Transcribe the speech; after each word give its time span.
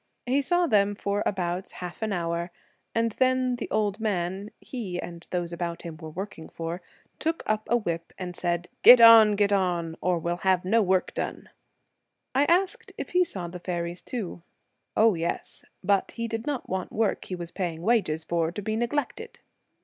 He 0.25 0.41
saw 0.41 0.65
them 0.65 0.95
for 0.95 1.21
about 1.27 1.69
half 1.73 2.01
an 2.01 2.11
hour, 2.11 2.49
and 2.95 3.11
then 3.11 3.57
the 3.57 3.69
old 3.69 3.99
man 3.99 4.49
he 4.59 4.99
and 4.99 5.27
those 5.29 5.53
about 5.53 5.83
him 5.83 5.95
were 5.97 6.09
working 6.09 6.49
for 6.49 6.81
took 7.19 7.43
up 7.45 7.67
a 7.69 7.77
whip 7.77 8.11
and 8.17 8.35
said,' 8.35 8.67
Get 8.81 8.99
on, 8.99 9.35
get 9.35 9.53
on, 9.53 9.95
or 10.01 10.17
we 10.17 10.31
will 10.31 10.37
have 10.37 10.65
no 10.65 10.81
work 10.81 11.13
done!' 11.13 11.35
*3 11.37 11.43
The 11.43 11.49
I 12.39 12.43
asked 12.45 12.91
if 12.97 13.11
he 13.11 13.23
saw 13.23 13.47
the 13.47 13.59
faeries 13.59 14.01
too,' 14.01 14.41
Oh, 14.97 15.09
Twilight, 15.11 15.19
yes, 15.21 15.65
but 15.83 16.13
he 16.13 16.27
did 16.27 16.47
not 16.47 16.67
want 16.67 16.91
work 16.91 17.25
he 17.25 17.35
was 17.35 17.51
paying 17.51 17.83
wages 17.83 18.23
for 18.23 18.51
to 18.51 18.61
be 18.63 18.75
neglected.' 18.75 19.39